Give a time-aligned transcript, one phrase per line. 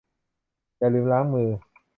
[0.77, 1.49] อย่าลืมล้างมือ